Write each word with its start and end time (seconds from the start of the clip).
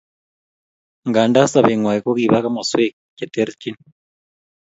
Nganda 1.09 1.41
sobengwai 1.51 1.99
kokiba 2.03 2.39
komoswek 2.43 2.93
che 3.17 3.25
terchin 3.33 3.75